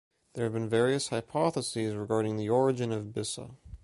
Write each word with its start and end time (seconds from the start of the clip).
There 0.33 0.45
have 0.45 0.53
been 0.53 0.67
various 0.67 1.09
hypotheses 1.09 1.93
regarding 1.93 2.35
the 2.37 2.49
origin 2.49 2.91
of 2.91 3.05
the 3.13 3.21
Bissa. 3.21 3.57